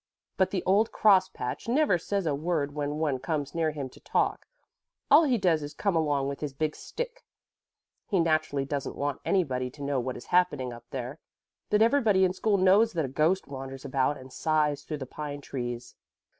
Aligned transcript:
But 0.35 0.49
the 0.49 0.63
old 0.63 0.91
crosspatch 0.91 1.67
never 1.67 1.99
says 1.99 2.25
a 2.25 2.33
word 2.33 2.73
when 2.73 2.97
one 2.97 3.19
comes 3.19 3.53
near 3.53 3.69
him 3.69 3.87
to 3.89 3.99
talk; 3.99 4.47
all 5.11 5.25
he 5.25 5.37
does 5.37 5.61
is 5.61 5.73
to 5.75 5.77
come 5.77 5.95
along 5.95 6.27
with 6.27 6.39
his 6.39 6.53
big 6.55 6.75
stick. 6.75 7.23
He 8.07 8.19
naturally 8.19 8.65
doesn't 8.65 8.95
want 8.95 9.21
anybody 9.23 9.69
to 9.69 9.83
know 9.83 9.99
what 9.99 10.17
is 10.17 10.25
happening 10.33 10.73
up 10.73 10.85
there, 10.89 11.19
but 11.69 11.83
everybody 11.83 12.25
in 12.25 12.33
school 12.33 12.57
knows 12.57 12.93
that 12.93 13.05
a 13.05 13.09
ghost 13.09 13.45
wanders 13.45 13.85
about 13.85 14.17
and 14.17 14.33
sighs 14.33 14.81
through 14.81 14.97
the 14.97 15.05
pine 15.05 15.39
trees." 15.39 15.93